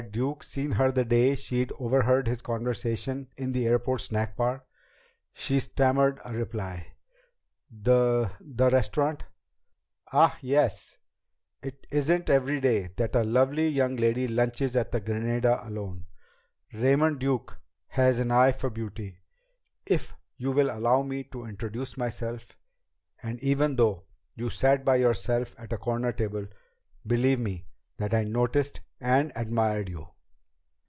[0.01, 4.63] Had Duke seen her the day she'd overheard his conversation in the airport snack bar?
[5.31, 6.93] She stammered a reply:
[7.69, 9.23] "The the restaurant?"
[10.11, 10.97] "Ah, yes.
[11.61, 16.05] It isn't every day that a lovely young lady lunches at the Granada alone.
[16.73, 17.59] Raymond Duke
[17.89, 19.19] has an eye for beauty
[19.85, 22.57] if you will allow me to introduce myself
[23.21, 26.47] and even though you sat by yourself at a corner table,
[27.05, 30.07] believe me that I noticed and admired you."